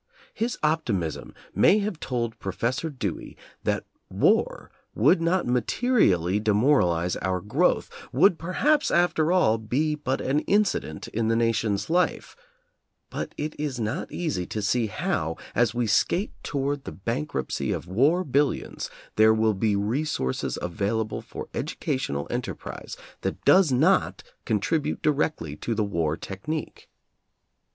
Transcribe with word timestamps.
His 0.33 0.57
optimism 0.63 1.31
may 1.53 1.77
have 1.77 1.99
told 1.99 2.39
Professor 2.39 2.89
Dewey 2.89 3.37
that 3.65 3.85
war 4.09 4.71
would 4.95 5.21
not 5.21 5.45
materially 5.45 6.39
demoralize 6.39 7.17
our 7.17 7.39
growth— 7.39 7.87
would, 8.11 8.39
perhaps, 8.39 8.89
after 8.89 9.31
all, 9.31 9.59
be 9.59 9.93
but 9.93 10.19
an 10.19 10.39
incident 10.55 11.07
in 11.09 11.27
the 11.27 11.35
nation's 11.35 11.87
life— 11.87 12.35
but 13.11 13.35
it 13.37 13.53
is 13.59 13.79
not 13.79 14.11
easy 14.11 14.47
to 14.47 14.63
see 14.63 14.87
how, 14.87 15.37
as 15.53 15.75
we 15.75 15.85
skate 15.85 16.33
toward 16.41 16.85
the 16.85 16.91
bankruptcy 16.91 17.71
of 17.71 17.85
war 17.85 18.23
billions, 18.23 18.89
there 19.17 19.35
will 19.35 19.53
be 19.53 19.75
resources 19.75 20.57
available 20.63 21.21
for 21.21 21.47
educational 21.53 22.25
enterprise 22.31 22.97
that 23.21 23.45
does 23.45 23.71
not 23.71 24.23
contribute 24.45 25.03
di 25.03 25.11
rectly 25.11 25.55
to 25.61 25.75
the 25.75 25.83
war 25.83 26.17
technique. 26.17 26.89